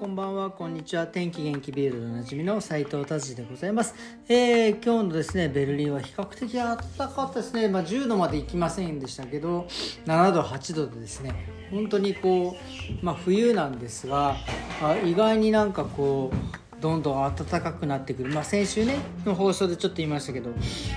[0.00, 1.06] こんばんはこんにちは。
[1.06, 3.94] 天気元気ビールでおなじみの斉藤達治でございます、
[4.30, 9.66] えー、今日のですねベルリンは比較的暖かかったですね、まあ、10度まで行きませんでしたけど
[10.06, 11.34] 7度8度でですね
[11.70, 12.56] 本当にこ
[13.02, 14.36] う、まあ、冬なんですが
[14.82, 18.96] あ意外になんかこうどんどん暖かくなってくる、まあ、先週ね
[19.26, 20.48] の放送でちょっと言いましたけど、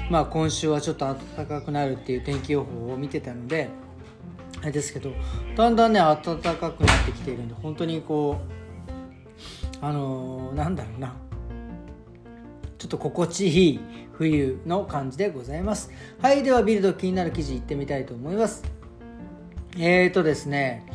[0.10, 3.68] まあ、今週はちょっと暖かくなるっていう天気予報を見てたので
[4.62, 5.12] あれですけど
[5.58, 8.63] だんだんね暖かくなってきているんで本当にこう
[9.86, 11.14] あのー、なんだろうな。
[12.78, 13.80] ちょっと心地いい
[14.14, 15.92] 冬の感じでございます。
[16.22, 18.64] はいではビルド気になる記事いってみたいと思います。
[19.78, 20.86] えーとですね。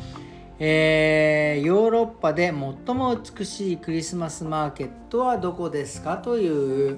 [0.57, 2.47] えー、ヨーロッパで
[2.85, 6.17] 最も美しいクリスマスマーケットはどこですか？
[6.17, 6.97] という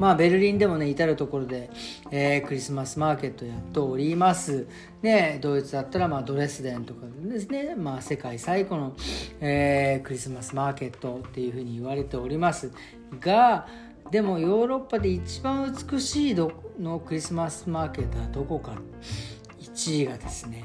[0.00, 1.68] まあ、ベルリンでもね至る所で、
[2.10, 4.66] えー、クリスマスマーケットやっております、
[5.02, 8.96] ね、ドイツだったら、まあ、ドレスデンとかですね、まあ、世界最古の、
[9.42, 12.72] えー、クリスマスマーケットっていうふうに言われております。
[13.20, 13.66] が
[14.10, 18.72] でもヨーロッパで一番美しいどのクリスマスマーケットはどこか。
[19.60, 20.64] 1位がですね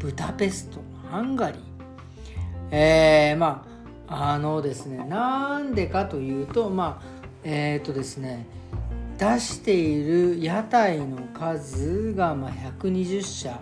[0.00, 1.60] ブダペストハンガリー。
[2.72, 3.64] えー、ま
[4.08, 7.14] ああのですねなんでかというとまあ
[7.44, 8.46] えっ、ー、とですね
[9.18, 13.60] 出している屋台の数がま120社。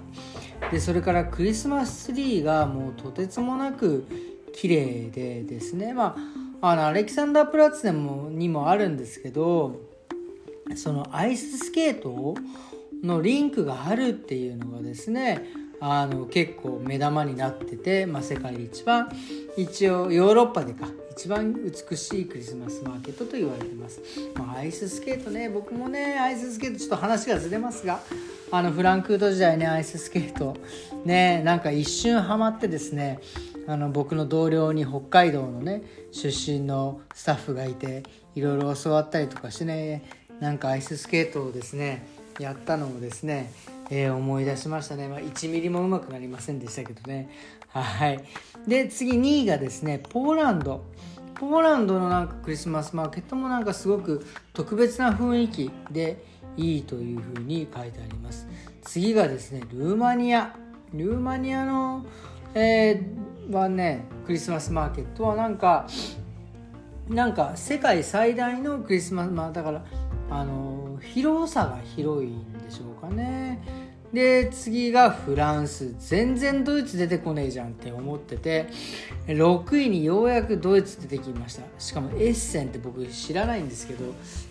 [0.70, 4.06] でそれからクリスマスツリーがもうとてつもなく
[4.54, 5.92] 綺麗でですね。
[5.92, 6.16] ま
[6.60, 9.80] ああのアレキサンダープラッツでもにもあるんですけど
[10.76, 12.36] そのアイススケート
[13.02, 15.42] のリンクがあるっていうのがですね
[15.84, 19.10] あの結構目玉になってて、まあ、世界で一番
[19.56, 24.00] 一応ヨーロッパでか一番美しいクリスマスマーケットと言われてます、
[24.36, 28.00] まあ、アイススケートね僕もねアイススケートちょっと話がずれますが
[28.52, 30.56] あのフランクフート時代ねアイススケート
[31.04, 33.18] ねなんか一瞬ハマってですね
[33.66, 38.04] あの僕の同僚に北海道のね出身のスタッフがいて
[38.36, 40.04] いろいろ教わったりとかしてね
[40.38, 42.06] なんかアイススケートをですね
[42.38, 43.52] やったのをですね
[43.90, 47.30] えー、思い出しましたね、まあ、1ミリもうまくなりませんでしたけどね。
[47.68, 48.24] はい。
[48.66, 50.84] で次2位がですねポーランド。
[51.34, 56.24] ポーランドのなんかクリスマスマーケットもなんかすごく特別な雰囲気で
[56.56, 58.46] いいというふうに書いてあります。
[58.82, 60.54] 次がですねルーマニア。
[60.94, 62.04] ルーマニアの、
[62.54, 65.86] えー、はねクリスマスマーケットはなんか
[67.08, 69.84] なんか世界最大のクリスマスまあだから
[70.30, 73.60] あの広さが広いんでしょうかね。
[74.12, 75.94] で次がフランス。
[75.98, 78.68] 全然ドイツ出てこねえじゃんって思ってて
[79.26, 81.62] 6位にようやくドイツ出てきました。
[81.78, 84.04] しかもエッセンって僕知らないんですけど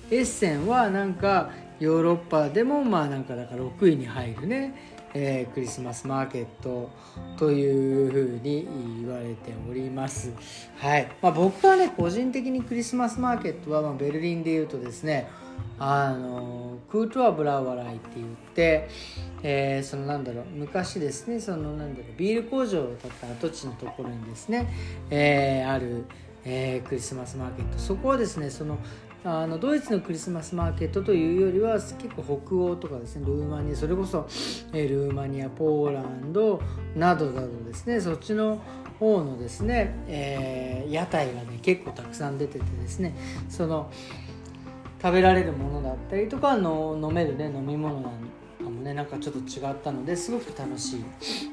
[0.10, 4.76] エッセンはなんかヨーロッパでもまあなんかだから6位に入るね、
[5.14, 6.90] えー、クリスマスマーケット
[7.38, 8.68] というふうに
[9.02, 10.32] 言われております。
[10.78, 15.28] はい、まあ、僕はね個人的にクリスマスマーケットはまベルリンでいうとですね
[15.80, 18.88] あのクートワブラワライって言って、
[19.42, 24.72] えー、そのなんだろう昔ですねそのなんだろうビール工場だった跡地のところにですね、
[25.10, 26.06] えー、ある、
[26.46, 27.80] えー、クリスマスマーケット。
[27.80, 28.78] そこはですねその
[29.24, 34.28] あのドイツのクリスマスマーケットというよりは結構北欧とかですねルーマニアそれこそ、
[34.74, 36.60] え、ルーマニアポーランド
[36.96, 38.60] などなどですねそっちの
[39.00, 43.16] 方のですね、えー、屋台がね結構たくさん出ててですね
[43.48, 43.92] その
[45.02, 48.12] 食べられるものだったりとかの飲めるね飲み物なん
[48.64, 51.04] かもねなんかちょっと違ったのですごく楽しい、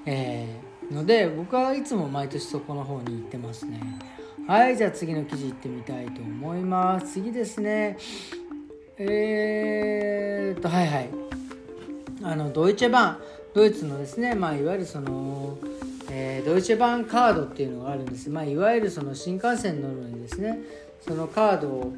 [0.04, 3.80] えー、ので僕はいつも毎年そこの方に行ってますね。
[4.46, 7.14] はいじゃあ次の記事いってみたいと思います。
[7.14, 7.98] 次ですね。
[8.98, 11.10] えー、っとはいはい。
[12.22, 13.18] あのドイツ版。
[13.54, 15.58] ドイツのですねまあいわゆるその
[16.10, 20.58] えー、ドイツ版カードっていうのがあるんです、まあ、いわゆるその新幹線に乗るのにですね
[21.00, 21.92] そのカードを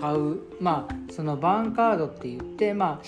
[0.00, 3.06] 買うまあそのバンカードって言ってまあ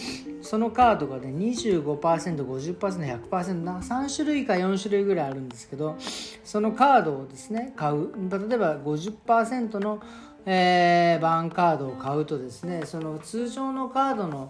[0.48, 5.99] そのカードがね 25%50%100% な3種類か4種類ぐらいあるんですけど
[6.43, 8.08] そのカードをですね買う。
[8.49, 10.02] 例えば50%の
[10.50, 14.49] えー、バンカードを買うとですねその通常のカードの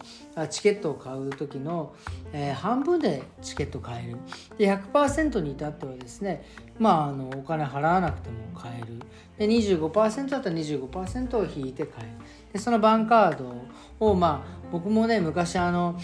[0.49, 1.93] チケットを買う時の、
[2.33, 4.19] えー、半分でチケット買える。
[4.57, 6.45] で100%に至ってはですね
[6.79, 9.01] まああのお金払わなくても買える。
[9.39, 12.11] で25%だったら25%を引いて買える。
[12.53, 13.53] でそのバンカード
[13.99, 15.99] をまあ僕もね昔あの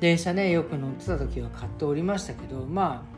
[0.00, 3.12] 電車ねよく乗ってた時は買っておりましたけどまあ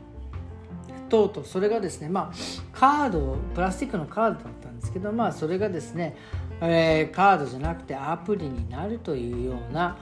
[1.09, 6.17] とうとうそれがですねまあカードプラスチックのカードだったんですけどまあそれがですね、
[6.61, 9.97] えー、カードじゃなくてアプリになるというような、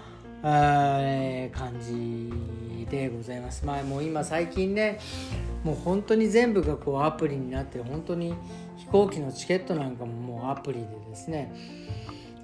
[0.45, 3.65] えー、感じでございます。
[3.65, 4.99] まあもう今最近ね
[5.65, 8.35] もう本当に全部がこうアプリになって本当に
[8.77, 11.55] 飛行機のチケットなんかももうアプリでですね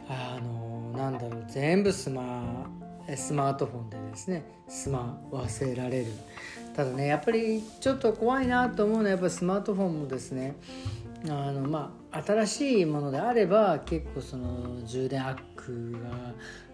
[0.09, 0.68] あの
[0.99, 2.69] なんだろう全部スマ
[3.15, 6.06] スマートフォンでですね済ま忘れられる。
[6.75, 10.55] ただねやっぱりちょっと怖いなと思うのはやっぱスマートフォンもですね
[11.29, 15.99] あのまあ新しいものであれば結構その充電アックが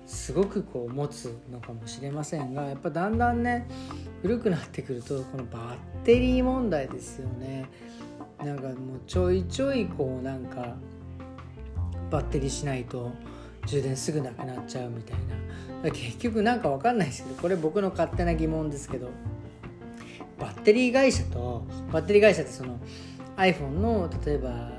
[0.06, 3.66] すごくこう持つのかもしれませんがやっぱだんだんね
[4.22, 7.66] 古くなってくるとこのバッテリー問題ですよね。
[8.44, 8.74] なんかもう
[9.06, 10.76] ちょいちょいこうなんか
[12.10, 13.10] バッテリーしないと
[13.66, 15.16] 充電すぐなくなっちゃうみたい
[15.82, 15.90] な。
[15.90, 19.10] 結局なんか分かんないですけどこれ僕の勝手な疑問ですけど
[20.40, 22.78] バッテリー会社とバッテリー会社ってその
[23.36, 24.70] iPhone の例えば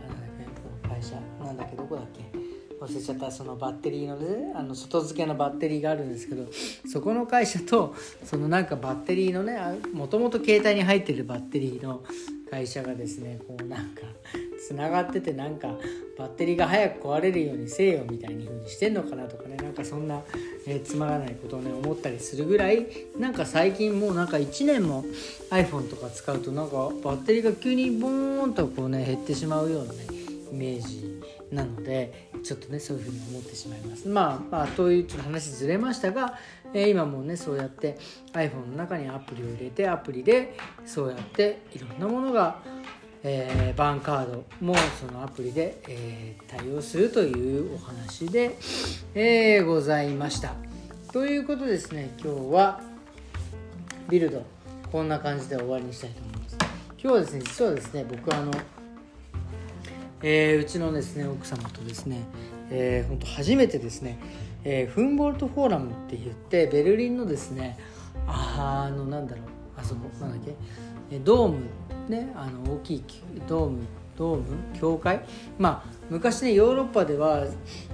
[0.89, 2.44] 会社なんだっけどこだっけ。
[2.85, 6.47] 忘れちゃったそのバッテリーのねあの外付けのバッテリーがあるんですけど
[6.87, 9.59] そこの会社とそのなんかバッテリーのね
[9.93, 12.03] もともと携帯に入ってるバッテリーの
[12.49, 14.01] 会社がですねこうなんか
[14.65, 15.75] つながっててなんか
[16.17, 20.21] バッテリーが早く壊れるようにせよみたいに風にしてんのかなとかねなんかそんな、
[20.65, 22.87] えー、つまらないことをね思ったりするぐらい
[23.17, 25.03] なんか最近もうなんか1年も
[25.49, 29.99] iPhone とか使うとなんかバッテリーが急にボーンとこうね減ってしまうようなね
[30.51, 31.14] イメージ
[31.51, 36.37] なのでちょっとねそういうふうに思ってしまいますまあまあというちょっと話ずれましたが、
[36.73, 37.97] えー、今もねそうやって
[38.33, 42.59] iPhone の中にアプリを入れてアプリでそうやっていろんなものが
[43.27, 48.55] えー、バンカードもそのアプリで、えー、対応するというお話で、
[49.15, 50.53] えー、ございました。
[51.11, 52.81] ということですね今日は
[54.09, 54.43] ビルド
[54.91, 56.57] こんな感じで終わりにしたいと思います。
[56.91, 58.51] 今日はですね実はですね僕あの、
[60.21, 62.21] えー、うちのですね奥様とですね、
[62.69, 64.17] えー、本当初めてですね、
[64.63, 67.77] えー、フンボルトフォーラムって言ってベルリンのですね
[68.27, 69.45] あのなんだろう
[69.77, 70.39] あそこなんだっ
[71.09, 71.57] けドーム
[72.09, 73.03] ねあの大きい
[73.47, 73.79] ドーム
[74.17, 74.43] ドーム
[74.79, 75.25] 教会？
[75.59, 77.45] まあ昔ねヨーロッパでは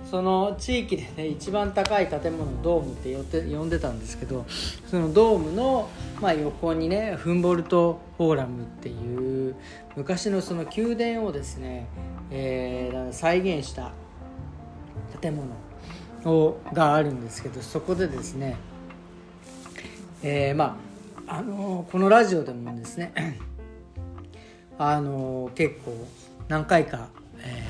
[0.09, 4.45] その地域でね一番高い建物ドームって呼って呼んでたんですけど
[4.87, 5.89] そのドームの、
[6.21, 9.55] まあ、横にねフンボルトフォーラムっていう
[9.95, 11.87] 昔のその宮殿をですね、
[12.31, 13.91] えー、再現した
[15.21, 15.51] 建物
[16.25, 18.55] をがあるんですけどそこでですね、
[20.23, 20.77] えー、ま
[21.27, 23.13] ああのこのラジオでもですね
[24.77, 26.07] あの結構
[26.47, 27.63] 何回か、え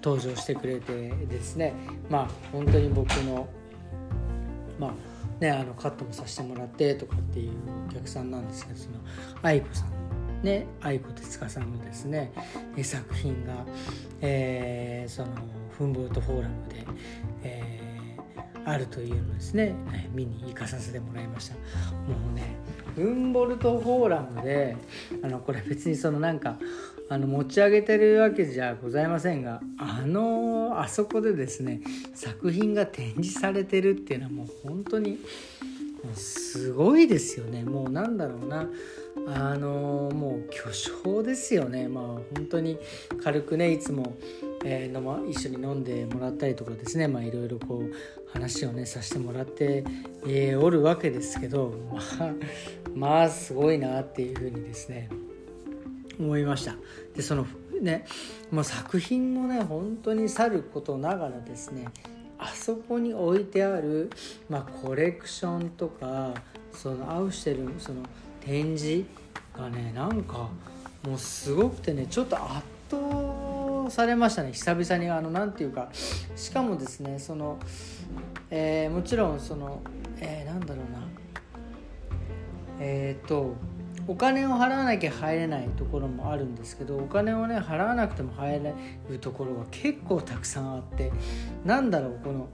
[0.00, 1.74] ー、登場してくれてですね
[2.10, 3.48] まあ本当に僕の
[4.78, 4.92] まあ
[5.40, 7.52] ねあのカットもさせてもらってとかっていう
[7.88, 8.96] お客さんなんですけどその
[9.42, 10.01] 愛子さん
[10.42, 12.32] ね愛子哲香さんのですね
[12.82, 13.64] 作品が、
[14.20, 15.28] えー、その
[15.76, 16.86] フンボルトフォーラムで、
[17.42, 17.82] えー
[18.64, 19.74] あるというのですね、
[20.12, 21.54] 見に行かさせてもらいました。
[21.54, 21.60] も
[22.30, 22.56] うね
[22.94, 24.76] フンボルトフォーラムで
[25.22, 26.58] あのこれ別にそのなんか
[27.08, 31.80] あの持ち上げてるわけじゃございませんがあのあそこでですね
[32.14, 35.18] 作品が展示されてるっていうのはもう本当に
[36.14, 37.64] すごいですよね。
[37.64, 38.68] もうなんだろうな。
[39.26, 41.88] あのもう巨匠ですよね。
[41.88, 42.78] まあ本当に
[43.22, 44.16] 軽くねいつも、
[44.64, 47.08] えー、ま、一緒に飲んでもらったりとかですね。
[47.08, 47.92] まあいろいろこう
[48.32, 49.84] 話をねさせてもらって、
[50.26, 51.74] えー、おるわけですけど。
[51.92, 52.34] まあ
[52.94, 55.08] まあすごいなっていうふうにですね
[56.18, 56.76] 思いました。
[57.14, 57.46] でその
[57.80, 58.06] ね
[58.50, 61.86] もう作品もね本当にさることながらですね
[62.38, 64.10] あそこに置いてある、
[64.48, 66.34] まあ、コレクションとか
[66.72, 68.02] そのアウシュテルその
[68.44, 69.04] 展示
[69.56, 70.48] がねなんか
[71.06, 74.52] もうすごくてねちょっと圧倒されましたね。
[74.52, 75.88] 久々にあの何て言うか
[76.36, 77.58] しかもですねその、
[78.50, 79.80] えー、もちろんその、
[80.20, 81.02] えー、なんだろうな。
[82.80, 83.54] えっ、ー、と
[84.08, 88.74] お金を払わなきゃ入れないところもあるんですけどお金をね払わなくても入れ
[89.08, 91.12] るところが結構たくさんあって
[91.64, 92.48] なんだろうこの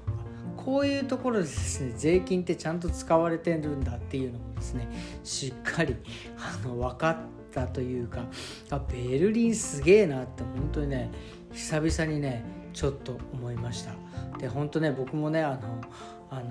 [0.68, 4.86] こういうところでですね税金ってちゃんと使われてるんだっていうのもですね
[5.24, 5.96] しっかり
[6.36, 7.16] あの分かっ
[7.50, 8.26] たというか
[8.68, 11.10] あベルリンすげえなって本当にね
[11.54, 12.44] 久々にね
[12.74, 13.94] ちょっと思いました。
[14.36, 15.80] で本当ね僕もねあの
[16.28, 16.44] あの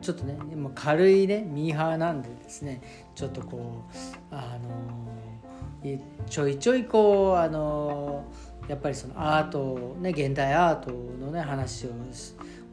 [0.00, 0.38] ちょっとね
[0.76, 2.80] 軽いねミーハーなんでですね
[3.16, 4.56] ちょっとこうあ
[5.82, 5.98] の
[6.30, 8.24] ちょいちょいこうあの
[8.68, 11.90] やっぱりそのアートね現代アートのね話を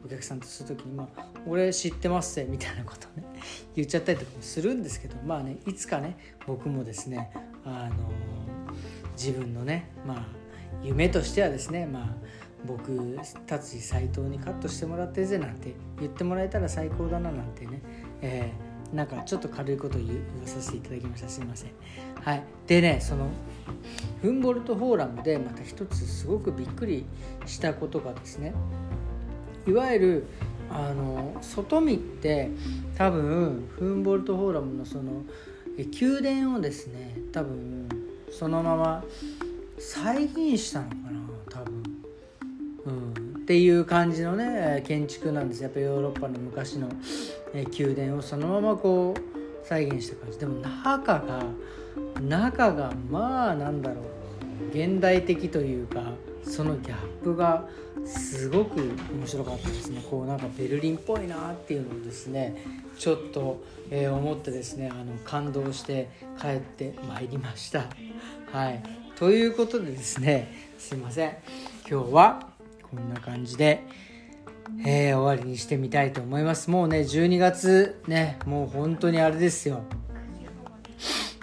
[0.04, 3.26] お客さんとする時に「まあ、俺知ってますぜ」みたいなことね
[3.74, 6.16] 言っちゃったりとかもするんですけどまあねいつかね
[6.46, 7.30] 僕もですね
[7.64, 7.94] あの
[9.16, 10.26] 自分のねまあ
[10.82, 12.16] 夢としてはですねまあ
[12.64, 17.82] 僕達治斎藤にカットしてもらってぜなんて言ってもらえたら最高だななんてね、
[18.20, 21.28] えー、なんかちょっと軽いことを言わさせていただきました。
[21.28, 21.70] すいません。
[22.20, 22.42] はい。
[22.66, 23.28] でねその
[24.20, 27.04] フンボルトフォーラムでまた一つすごくびっくり
[27.46, 28.54] したことがですね
[29.66, 30.26] いわゆる
[30.70, 32.50] あの外見って
[32.96, 35.22] 多分フンボルトフォーラムのその
[35.76, 37.88] 宮殿をですね多分
[38.30, 39.04] そのまま
[39.78, 41.82] 再現したのかな多分、
[42.86, 45.62] うん、っていう感じのね建築なんです。
[45.62, 46.88] やっぱヨーロッパの昔の
[47.52, 50.38] 宮殿をそのままこう再現した感じ。
[50.38, 51.42] でも中が
[52.20, 54.04] 中がまあなんだろう。
[54.72, 56.12] 現代的というか
[56.44, 57.66] そのギャップが
[58.04, 58.80] すごく
[59.12, 60.02] 面白かったですね。
[60.10, 62.64] こうなんかベルリンっぽいなっていうのをですね
[62.98, 67.86] ちょっと、えー、思ってですねあの感動して帰ってまいりました。
[68.52, 68.82] はい。
[69.16, 71.36] ということでですねすいません。
[71.88, 72.48] 今日は
[72.90, 73.84] こんな感じで、
[74.84, 76.70] えー、終わりにしてみたいと思います。
[76.70, 79.82] もうね12月ねもう本当にあれですよ。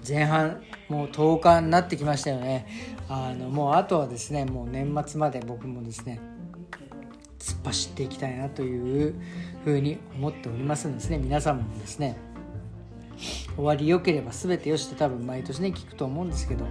[0.08, 2.66] 前半もう10日になってきましたよね。
[3.10, 6.20] あのもうあとはですねもう年末まで僕もですね
[7.40, 9.16] 突っ走っていきたいなという
[9.64, 12.18] ふうに思っておりますんですね皆さんもですね
[13.56, 16.66] 終わり良ければ全てよしって多分毎年ね聞くと思うんですけど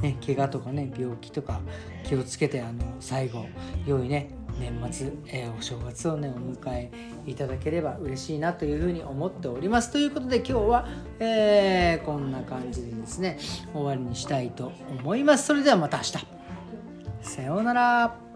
[0.00, 1.60] ね怪我とかね病気とか
[2.04, 3.46] 気をつけてあの最後
[3.86, 6.90] 良いね年末、えー、お正月をねお迎え
[7.26, 9.90] いただければ嬉しいなというふうに思っております。
[9.90, 10.86] ということで今日は、
[11.18, 13.38] えー、こんな感じでですね
[13.72, 15.46] 終わりにしたいと思います。
[15.46, 16.12] それではまた明日。
[17.22, 18.29] さようなら。